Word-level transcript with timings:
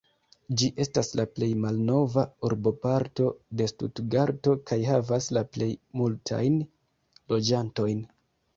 Ĝi 0.59 0.67
estas 0.85 1.09
la 1.19 1.25
plej 1.33 1.49
malnova 1.65 2.23
urboparto 2.49 3.27
de 3.61 3.69
Stutgarto 3.73 4.55
kaj 4.73 4.81
havas 4.89 5.31
la 5.39 5.47
plej 5.59 5.71
multajn 6.01 6.61
loĝantojn. 7.35 8.05